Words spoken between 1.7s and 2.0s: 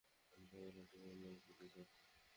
চাই।